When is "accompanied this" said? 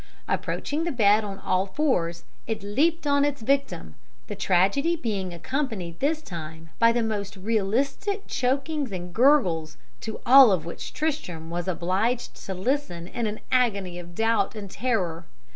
5.31-6.23